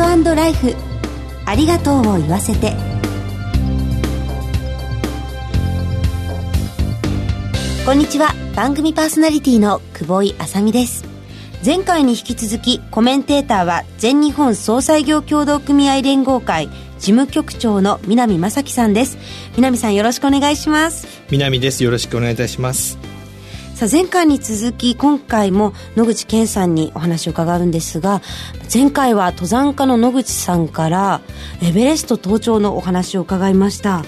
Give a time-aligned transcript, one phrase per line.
[0.00, 0.74] ートライフ。
[1.44, 2.72] ありがとうを言わせて。
[7.84, 8.34] こんにちは。
[8.56, 11.04] 番組パーソナリティの久保井あさみです。
[11.64, 19.18] 前回に引き続きコメンテーターは全日本総裁業協同組合連合会事務局長の南正樹さんです。
[19.56, 21.06] 南さんよろしくお願いします。
[21.30, 21.84] 南です。
[21.84, 23.11] よろしくお願いいたします。
[23.82, 28.22] さあ前回に続き今回も野口健さんにお話を伺うんですが
[28.72, 31.20] 前回は登山家の野口さんから
[31.60, 34.06] エベレスト登頂のお話を伺いました、はい、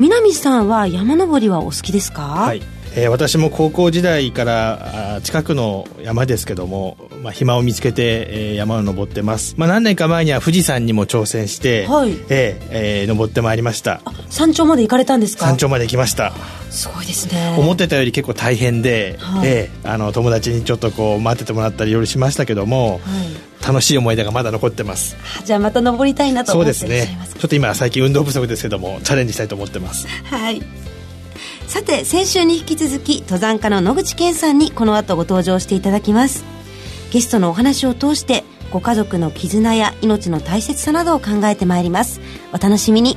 [0.00, 2.22] 南さんは山登りはお好きですか？
[2.22, 2.62] はい
[2.96, 12.12] えー、私も高校時代から近くの山ですけども、まあ、暇を見つけて、えー、山を登ってます、まあ、何年か前には富士山にも挑戦して、はい。
[12.28, 14.00] えーえー、登ってまいりました。
[14.30, 15.46] 山頂まで行かれたんですか？
[15.46, 16.32] 山頂まで行きました。
[16.70, 17.56] すごいですね。
[17.58, 25.16] 思ってたより結構大変で、はい、えー、あの友達にちょっとこう待っててもらったりいろいろしましたけども、はい、楽しい思い出がまだ残ってます。
[25.44, 27.18] じゃあまた登りたいなと思ってそうですね。
[27.38, 30.06] ちょっと今最近運動不足ですけどもチャレンジしたいと思ってます。
[30.06, 30.62] はい
[31.66, 36.44] さて先週に引き続き登山家の野口健さんにこの後ご登場していただきます。
[37.10, 42.20] ゲストのお話を通してご家族の絆や命の大切さなどを考えてまいります。
[42.52, 43.16] お楽しみに。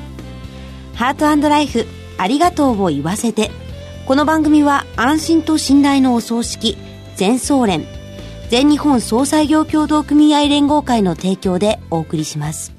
[0.95, 1.85] ハートライフ
[2.17, 3.51] ありがとうを言わせて。
[4.07, 6.77] この番組は安心と信頼のお葬式
[7.17, 7.85] 全総連
[8.49, 12.71] 全日本総裁業協同組合連合会の提供でお送りします。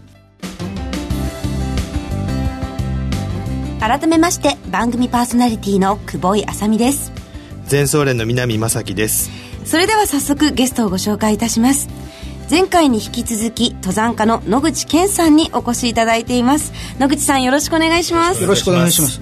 [3.81, 7.13] 改めまして番組パーソナリティの久保井あさみです。
[7.67, 9.31] 全総連の南正樹です。
[9.65, 11.89] それでは早速ゲストをご紹介いたします。
[12.51, 16.73] 前回に引き続き登山家の野口健さんにお越しいただいています。
[16.99, 18.43] 野口さんよろしくお願いします。
[18.43, 19.21] よろしくお願いします。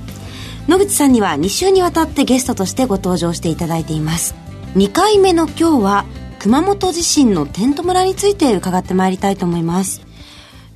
[0.68, 4.34] 野口さんには2週にわたってゲストとしてご登場していただいています。
[4.76, 6.04] 2回目の今日は
[6.38, 10.05] 熊本地震のテント村について伺ってまいりたいと思います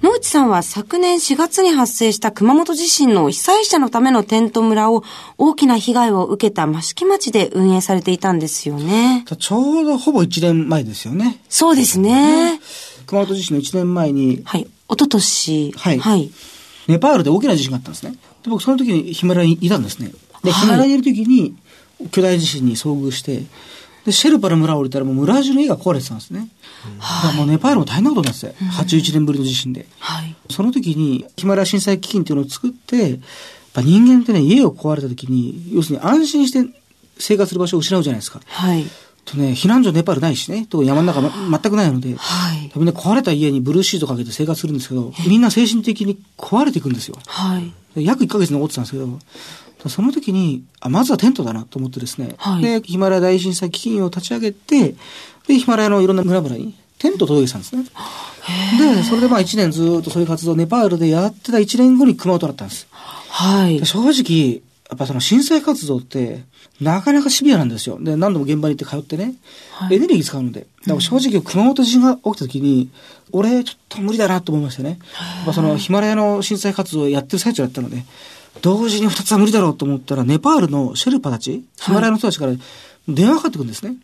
[0.03, 5.05] 野内さんは昨年4月に発生した熊本地震の被災者のためのテント村を
[5.37, 9.27] 大きな被害を受けた益城町で運営されていたんですよね。
[9.39, 11.39] ちょうどほぼ1年前ですよね。
[11.51, 12.55] そうですね。
[12.55, 12.61] ね
[13.07, 14.41] 熊本地震の1年前に。
[14.47, 14.63] はい。
[14.63, 15.73] 一昨年。
[15.73, 15.99] はい。
[15.99, 16.31] はい。
[16.89, 18.13] ネパールで大きな地震があったんですね。
[18.43, 20.13] で僕その時にヒマラヤにいたんですね。
[20.43, 21.55] で、ヒマラヤにいる時に
[22.11, 23.43] 巨大地震に遭遇して、
[24.05, 26.49] で、シェルパの村を降りたらもう村中の家が壊れてたんですね。
[26.99, 29.87] はい、もうネパールも大変なことになってて、うん、81年ぶりの地震で。
[29.99, 33.19] はい、その時にヒマラヤ震災基金っていうのを作って、やっ
[33.73, 36.71] ぱ人間ってね、家を壊れた時に、要するに安心して
[37.19, 38.41] 生活する場所を失うじゃないですか。
[38.47, 38.85] はい。
[39.25, 47.17] とね、避難所ネパールないしね、と山の中、ま、全くないので、はい、みんな壊れた家にブルーシートかけて生活するんですけど、みんな精神的に壊れていくんですよ。
[47.27, 47.73] はい。
[48.05, 49.19] 約1ヶ月残ってたんですけど、
[49.89, 54.95] その時に、あ、まずはテントだなと思ってですね、はい、で、ヒマラヤ大震災基金を立ち上げて、
[55.47, 57.85] で、ヒマラヤのいろんな村々にテントを届けてたんですね。
[58.79, 62.87] で、それでまあ1年ずっとそういう活動をネパールでやってた1年後に熊本だったんです。
[62.91, 63.85] はい。
[63.87, 66.45] 正直、やっぱその震災活動って、
[66.81, 67.99] なかなかシビアなんですよ。
[68.01, 69.35] で、何度も現場に行って通ってね、
[69.73, 70.61] はい、エネルギー使うので。
[70.61, 72.91] だから正直、熊本地震が起きた時に、
[73.33, 74.99] 俺、ちょっと無理だなと思いましたね。
[74.99, 78.05] やっぱそのヒマラヤの震災活動をやってる最中だったので、
[78.63, 82.53] 同時に二つは無理だろうと思ったら、ネパールのシェルパたち、ヒマラヤの人たちから
[83.09, 83.97] 電話かかってくるんですね。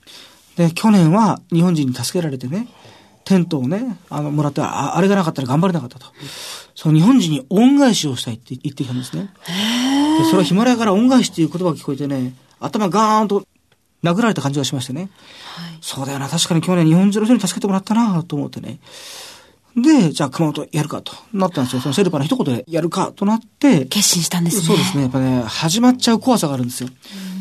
[0.57, 2.69] で、去年は日本人に助けられてね、
[3.25, 6.07] テントをね、あの、もらって、ああれがなかったら頑張れなかったと。
[6.75, 9.31] そう、日本人に恩返しをしたいって言ってきたんですね。
[10.19, 13.47] でそれはヒマラヤから恩返しっていう言葉が聞こえてね、頭ガーンと
[14.03, 15.11] 殴られた感じがしましてね。
[15.57, 18.79] はい、そうだよな、確かに去年日本中の人に助けてもらったなと思ってね。
[19.77, 21.83] で、じゃあ熊本やるかとなったんですよ。
[21.83, 23.85] そのセルパの一言でやるかとなって。
[23.85, 24.63] 決心したんですね。
[24.63, 25.03] そうですね。
[25.03, 26.89] やっぱね、始まっちゃう怖さがあるんですよ。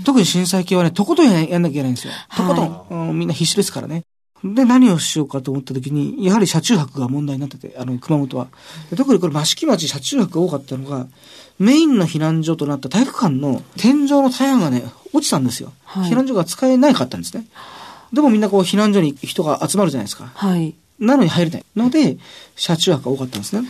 [0.04, 2.14] 特に震災系はね、とことんやんなきゃいけないんですよ。
[2.36, 4.04] とことん、はい、みんな必死ですからね。
[4.44, 8.48] で、何をしようかと思った時に、やはり車中泊が問題になってて、あの、熊本は。
[8.96, 11.08] 特にこれ、益城町車中泊が多かったのが、
[11.58, 15.72] メインの避難所となった体育館の天井のタイヤがね、落ちたんですよ。
[15.86, 17.46] はい、避難所が使えないかったんですね。
[18.14, 20.32] でもみんなこう避難所に人が集まるじゃないですか。
[20.36, 20.76] はい。
[21.06, 22.18] なのに入れないので、
[22.56, 23.68] 車中泊が多かったんですね。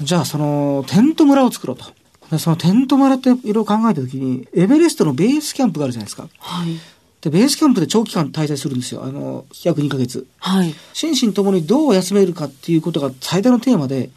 [0.00, 2.38] うん、じゃあ、その、テント村を作ろうと。
[2.38, 6.28] そのテント村っていろいろ考えたときに、エベレストのベースキャンプがあるじゃないですか。
[6.38, 6.78] はい。
[7.20, 9.04] で、ベースキャンプで長期間滞在するんですよ。
[9.04, 10.26] あの、約2ヶ月。
[10.38, 10.74] はい。
[10.92, 14.10] 心身ともにどう休めるかっていうことが最大のテーマで、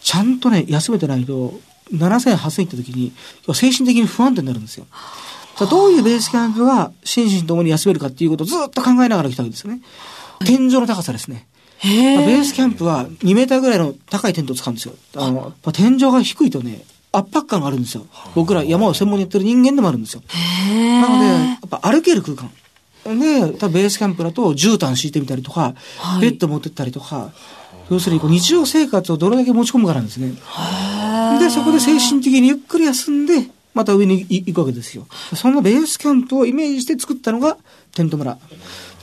[0.00, 1.60] ちゃんとね、休めてないと、
[1.92, 3.12] 7000、8000行った時に、
[3.54, 4.86] 精神的に不安定になるんですよ。
[5.66, 9.82] どういうベースキャンプが心身ともに休めるかっていうことをずっと考えながら来たわけですよね。
[10.46, 11.46] 天井の高さですね。
[11.82, 14.94] ベースキャンプは2メーターぐらいの高いテントを使うんですよ。
[15.16, 18.06] あの、天井が低いとね、圧迫感があるんですよ。
[18.34, 20.22] 僕ら山を専門にやってる人間でもあるんですよ。
[20.68, 22.50] なので、やっぱ歩ける空間。
[23.04, 27.32] で、多分ベースキャンプだと絨毯敷いてみたりとか、はい、ベッド持ってったりとか、
[27.90, 30.34] 要するにこう日常生活をどれだけ持ち込むかなんですね。
[31.40, 35.06] で、そこで精神的にゆっくり休んで、また上に行くわけですよ。
[35.34, 37.56] そんなベースキャンプをイメージして作ったのが
[37.94, 38.38] テント村。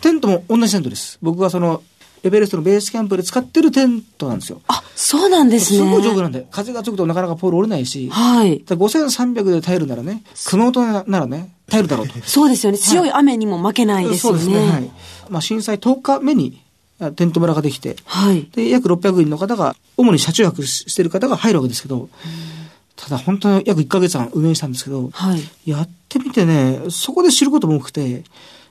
[0.02, 1.18] テントも同じテントです。
[1.22, 1.82] 僕はその
[2.24, 4.62] エベレストのベースキャンプで使ってるテントなんですよ。
[4.68, 5.80] あ、そうなんですね。
[5.80, 6.48] すごい丈夫なんで。
[6.52, 8.10] 風が強くとなかなかポール折れないし。
[8.10, 8.64] はい。
[8.66, 12.16] 5300で耐えるならね、熊本ならね、耐えるだろうと。
[12.26, 12.78] そうですよね。
[12.78, 14.40] 強い雨にも負けないですよね。
[14.40, 14.72] そうですね。
[14.72, 14.92] はい。
[15.30, 16.62] まあ震災10日目に
[17.16, 18.48] テント村ができて、はい。
[18.54, 22.10] で、約600人の方が、主に車中泊してる方が入るわけですけど、
[22.96, 25.70] ただ本当に約1ヶ月間運営したんですけど、はい。
[25.70, 28.24] やってみてね、そこで知ることも多くて、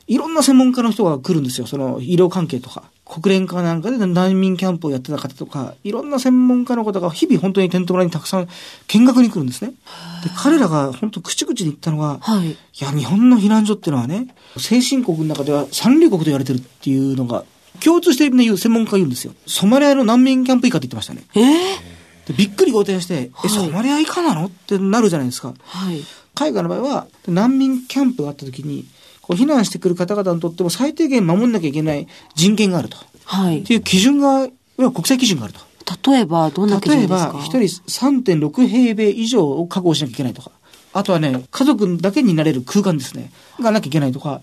[0.08, 1.66] いろんな専門家の人が来るんですよ。
[1.66, 2.84] その医療関係とか。
[3.08, 8.48] 国連かなんかで難民キャンプをやってた方とか、いろんな専門家の方が日々本当にテント村にたくさん
[8.88, 9.70] 見学に来るんですね。
[10.24, 17.44] で、彼らが本当口々に言ったのが、はい、いや、日本の避難所っていうのはね、先進国の中では三流国と言われてるっていうのが、
[17.78, 19.34] 共通して、ね、言う専門家が言うんですよ。
[19.46, 21.22] ソマリアの難民キャンプ以下って言ってましたね。
[21.36, 24.46] えー、びっくり合点して、え、ソマリア以下なの？
[24.46, 25.54] ってなるじゃないですか。
[25.64, 26.02] はい、
[26.34, 28.84] 海外の場合は、難民キャンプがあった時に、
[29.26, 32.06] こう避難してくる方々にとっても最低限守んなきゃいけない
[32.37, 32.96] 人権があると。
[33.25, 33.61] はい。
[33.61, 34.46] っていう基準が、
[34.76, 35.61] 国際基準があると。
[36.12, 37.17] 例えば、どんな基準ですか？
[37.17, 40.52] 例えば、一人3.6平米以上を確保しなきゃいけないとか。
[40.93, 43.32] あとはね、家族だけになれる空間ですね。
[43.61, 44.43] がなきゃいけないとか。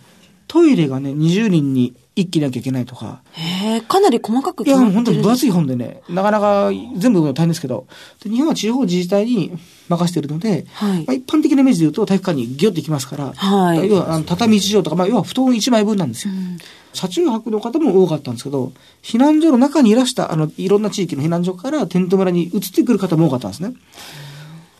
[0.54, 3.24] トイレがね、20人に一気なきゃいけないとか。
[3.32, 7.88] へえ、かなり細かく決まってるいや、本当に分厚い本でね、なかなか全部大変ですけど、
[8.22, 9.52] 日本は地方自治体に
[9.90, 16.34] 任せてるので、はい、まあ、一般的なイメージで言うと体育館にギュッてきますから、はい、要はあの畳一畳とか、まあ、要は布団一枚分なんですよ。
[16.36, 16.58] うん
[16.96, 18.72] 車中泊の方も多かったんですけど、
[19.02, 23.74] 避難所の中にいらした、あの、いろんな地域の避難所からテント村に移ってくる方も多かったんですね。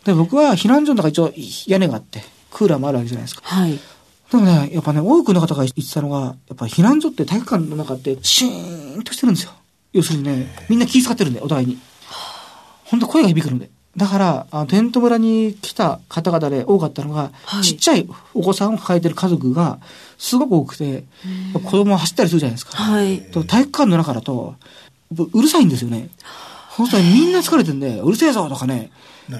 [0.04, 1.32] で、僕は避難所の中一応
[1.66, 2.22] 屋根があって、
[2.52, 3.42] クーラーもあるわけじゃないですか。
[3.42, 3.80] はい。
[4.30, 9.52] でもね、やっぱね、多くの方が言ってたのが、やっぱ避難所って体育館の中ってシーンとしてるんですよ。
[9.92, 11.78] 要するにね、みんな気遣ってるんで、お互いに。
[12.84, 13.70] 本当声が響くので。
[13.96, 19.78] だから、あのテント村に来た方々で多かったのが、はい、ちっちゃいお子さんを抱えてる家族が
[20.18, 21.04] すごく多くて、
[21.52, 22.76] 子供走ったりするじゃないですか。
[22.76, 24.56] はい、と体育館の中だと、
[25.16, 26.08] うるさいんですよね。
[26.70, 28.90] 本当にみんな疲れてるんで、うるせえぞとかね、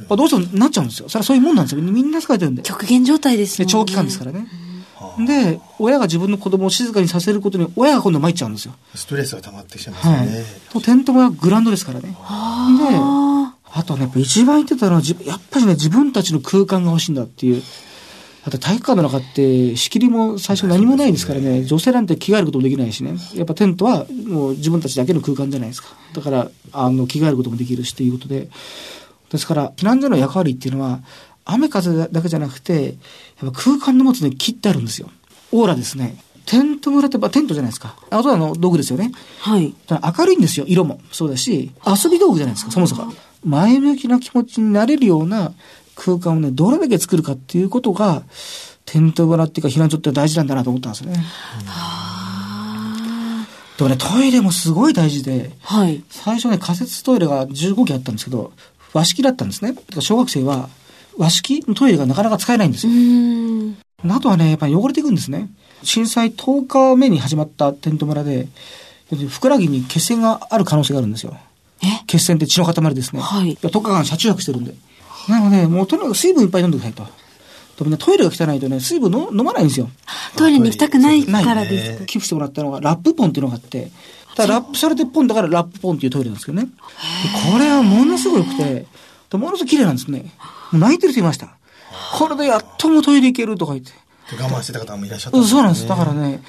[0.08, 1.08] どうしてもなっちゃうんですよ。
[1.08, 1.82] それはそういうもんなんですよ。
[1.82, 2.62] みんな疲れてるんで。
[2.62, 3.66] 極限状態ですね。
[3.66, 4.46] 長期間ですからね。
[5.26, 8.74] で、親が自分の子供を静かにさせることに、親が今度参っちゃうんですよ。
[8.94, 10.44] ストレスが溜まってきちゃいますよね。
[10.72, 12.08] はい、テントはグラウンドですからね。
[12.08, 17.62] で、あとね、やっぱ一番言ってたのは、やっぱりね、自分たちの空間が欲しいんだっていう。
[18.46, 23.16] あと体育館の中って仕切りも最初何もないですからね、女性なんて着替えることもできないしね。
[23.34, 25.88] やっぱテントはもう自分たちだけの空間じゃないですか。
[26.12, 28.50] だから、あの、着替えることもできるしということで。
[29.30, 31.00] ですから、避難所の役割っていうのは、
[31.44, 32.96] 雨風だけじゃなくて、
[33.42, 35.10] やっぱ空間の持つね、木ってあるんですよ。
[35.52, 36.16] オーラですね。
[36.46, 37.96] テント村ってテントじゃないですか。
[38.10, 39.12] あとはあの道具ですよね。
[39.40, 39.74] はい。
[39.88, 41.00] 明るいんですよ、色も。
[41.10, 43.12] そうだし、遊び道具じゃないですか、そもそも。
[43.44, 45.52] 前向きな気持ちになれるような
[45.94, 48.22] 空間をね、どれだけ作るかっていうことが、
[48.84, 51.24] テント村っていうか避難所って大事なんだなと思ったんですよね。
[53.78, 58.52] でもね、トイレもすごい大事で、はい、最初ね、仮設トイレが15基あったんですけど、
[58.92, 59.74] 和式だったんですね。
[59.98, 60.68] 小学生は
[61.18, 62.92] 和式のトイレがなかなか使えないんですよ。
[64.08, 65.48] あとはね、やっぱり汚れていくんですね。
[65.82, 68.48] 震災10日目に始まったテント村で、
[69.28, 71.36] ふくらはぎに血栓がある可能性があるんですよ。
[72.06, 73.20] 血栓って血の塊ですね。
[73.20, 73.56] はい。
[73.56, 74.74] 10日間車中泊してるんで。
[75.28, 77.06] なので、もうとにかく水分いっぱい飲んでくださいと。
[77.76, 79.90] とみんなトイレが汚いとね、水分の飲まないんですよ。
[80.36, 82.06] トイレに行きたくないからです。
[82.06, 83.90] 寄付してもらったのが、ラップポンっていうのがあって、
[84.36, 86.68] ラップされてポンだからラップポンっていうトイレなんですけどね。
[87.52, 88.86] これはものすごく良くて、
[89.32, 90.32] ものすごく綺麗なんですね。
[90.72, 91.56] もう泣いてる人いました。
[92.16, 93.92] これでやっともトイレ行けるとか言って。
[94.32, 95.86] 我慢してた方もいらっしゃった、ね、そうなんです。
[95.86, 96.42] だからね、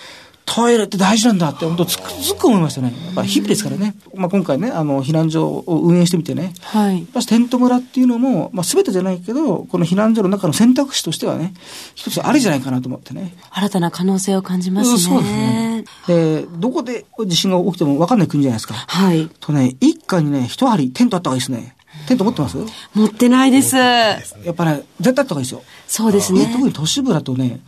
[0.46, 2.94] トイレって大事なんだって、本当つくづく思いましたね。
[3.06, 3.96] やっぱ日々ですからね。
[4.14, 6.54] まあ、今回ね、あの、避難所を運営してみてね。
[6.62, 7.00] はい。
[7.00, 11.54] やっぱテント村っていうのも、まあ、全てじゃないけど、この避難所の中の選択肢としてはね、
[11.96, 13.36] 一つありじゃないかなと思ってね。
[13.52, 14.98] 新たな可能性を感じますね。
[15.00, 15.84] そうですね。
[16.08, 18.76] で、どこで地震が起きても分かんない国じゃないですか。
[18.76, 19.30] はい。
[19.40, 21.75] とね、一家にね、一針テントあった方がいいですね。
[22.08, 22.58] テント持ってます？
[22.94, 23.76] 持ってないです。
[23.76, 24.20] や
[24.52, 25.64] っぱね、絶対あった方がいいですよ。
[25.88, 26.50] そうですね。
[26.52, 27.60] 特に都市部だとね、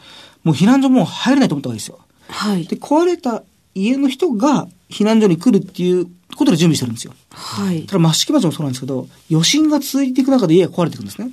[0.43, 1.99] もう避難所もう入れないと思った方がいいですよ。
[2.29, 2.65] はい。
[2.65, 3.43] で、壊れた
[3.75, 7.13] 家の人が避難所に来るっていうことで準備してるんですよ。
[7.31, 7.85] はい。
[7.85, 11.31] ただ、益城町もそうなんですけど、余震が続いていく中で家が壊れていくんですね。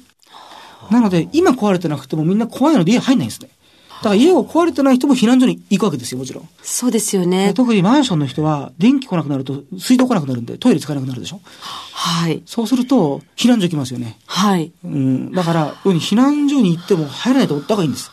[0.91, 3.49] なので、今壊れてなくてもみんな怖いので家入んないんですね。
[4.05, 6.49] だから家が壊れてない人も避難所に行くわけですよ、もちろん。
[6.63, 7.55] そうですよね。
[7.55, 11.41] 特にマンションの人は、電気来なくなると、水道来なくなるんで、トイレ使えなくなるでしょ？
[11.93, 12.43] はい。
[12.45, 14.19] そうすると、避難所行きますよね。
[14.27, 14.73] はい。
[14.85, 15.33] うん。
[15.33, 18.11] だから、避難所に行っても入らないと思った方がいいんです。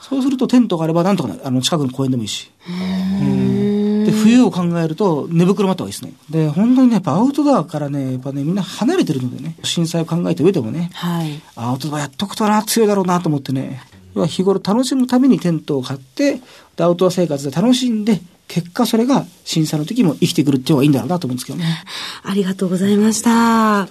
[0.00, 2.50] そうするとテントがあればなんとかなあの近くの公園でもいいし。
[2.68, 6.12] うんで、冬冬を考えると寝袋もあった方がいいですね。
[6.30, 13.82] で、本当にね、やっぱアウトドアからね、やっぱね、みんな離れてるのでね、震災を考えた上でもね、はい、アウトドアやっとくとな、強いだろうなと思ってね、
[14.26, 16.40] 日頃楽しむためにテントを買って、
[16.78, 21.84] アウトドア生活で楽しんで、結果それが震災の時も生きてくるっていうのがいいんだろうなと思うんですけどね。
[22.24, 23.88] ありがとうございました。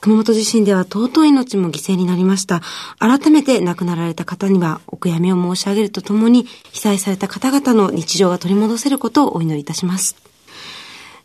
[0.00, 2.62] 熊本地震では尊い命も犠牲になりました。
[3.00, 10.25] 改めて亡くなられた方にはお悔やみを申し上げるとともに、被災された方々の日常が取り戻せることをお祈りいたします。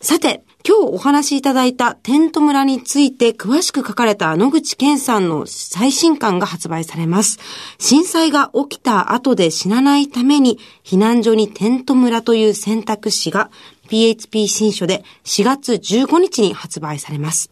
[0.04, 7.38] さて、今日お話しいただいたテント村について詳しく書かれた野口健さんの最新刊が発売されます。
[7.78, 13.52] 震災が起きた後で死なないために避難所にテント村という選択肢が
[13.90, 17.52] PHP 新書で4月15日に発売されます。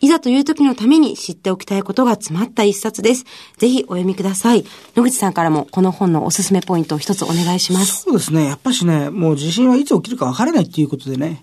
[0.00, 3.24] いざという時のために知っておきたいことが詰まった一冊です。
[3.58, 4.64] ぜひお読みください。
[4.94, 8.02] 野口さんからもこの本のおすすめポイントを一つお願いします。
[8.02, 8.44] そうですね。
[8.44, 11.42] やっぱしね、もう地震はいつ起きるか分からないっていうことでね、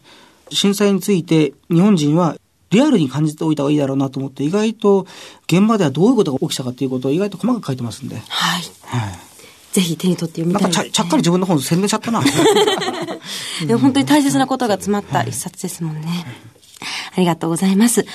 [0.51, 2.37] 震災について日本人は
[2.69, 5.07] リアルに感じておいた方がいいだろうなと思って、意外と
[5.47, 8.15] 現場ではどういうことが起きたかということを意外と細かく書いてますんで。
[8.15, 8.23] はい。
[8.83, 9.27] はい。
[9.71, 12.21] ぜひ手に取って読みたい、ね、なんかちゃっかり自分の本宣伝しちゃったな。
[13.65, 16.25] でも本当に大切なことが詰まった一冊ですもんね。
[17.15, 18.05] ありがとうございます。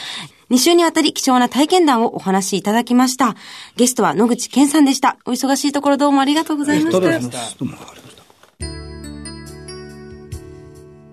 [0.50, 3.36] 2週にわたり貴重な体験談をお話しいただきました。
[3.76, 5.16] ゲストは野口健さんでした。
[5.24, 8.01] お忙しいところどうもありがとうございました。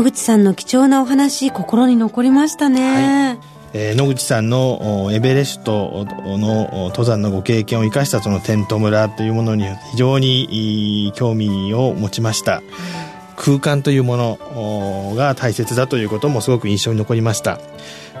[0.00, 3.38] 野口さんの貴重なお話心に残りましたね、はい。
[3.74, 12.62] えー、野口さんのエベレストの登山のご経験を生かしたそのテント村というものに非常に興味を持ちました、
[13.36, 17.60] 空間というものが大切だということもすごく印象に残りました。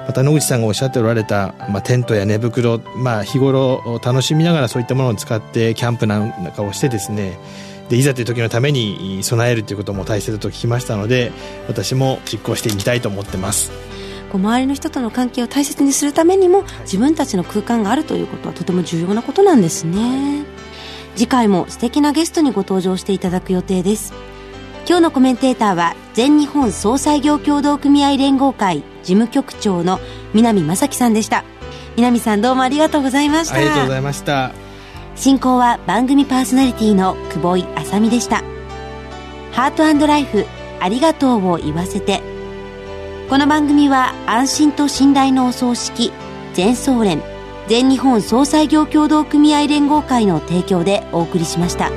[0.06, 7.38] また野口さんがおっしゃっておられた、まあ、テントや寝袋、まあ、日頃楽しみながらそういったものを使ってキャンプなんかをしてですね
[7.90, 11.32] でいざという時のために備えるということも大切だと聞きましたので
[11.66, 13.72] 私も実行してみたいと思ってます。
[14.30, 20.44] こう周りの人との関係を大切にするためにも自分たちの空間があるということはとても重要なことなんですね。
[21.16, 24.14] 次回も素敵なゲストにご登場していただく予定です。
[24.86, 29.98] 今日のコメンテーターは全日本総裁業協同組合連合会事務局長の
[30.32, 31.44] 南正樹さんでした。
[31.96, 33.56] 南さんどうもありがとうございました。
[33.56, 34.69] ありがとうございました
[35.16, 38.42] 進行は番組パーソナリティの久保井あさみでした。
[39.52, 40.46] ハートライフ
[40.80, 42.22] ありがとうを言わせて。
[43.28, 46.12] この番組は安心と信頼のお葬式、
[46.54, 47.22] 全総連、
[47.68, 51.90] 全日本総裁業協同組合連合会の提供でお送りしました。